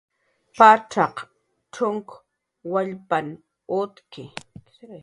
Pacxaq 0.57 1.15
cxunk 1.73 2.07
wallpanh 2.71 3.31
utki 3.79 4.23